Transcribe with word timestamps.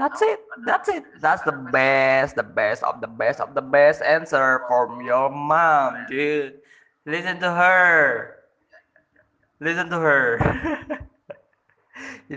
That's 0.00 0.22
it. 0.22 0.40
That's 0.64 0.88
it. 0.88 1.04
That's 1.20 1.42
the 1.44 1.52
best, 1.52 2.34
the 2.34 2.42
best 2.42 2.82
of 2.82 3.04
the 3.04 3.06
best 3.06 3.36
of 3.40 3.52
the 3.52 3.60
best 3.60 4.00
answer 4.00 4.64
from 4.66 5.04
your 5.04 5.28
mom, 5.28 6.08
dude. 6.08 6.56
Listen 7.04 7.36
to 7.40 7.52
her. 7.52 8.40
Listen 9.60 9.90
to 9.90 10.00
her. 10.00 10.40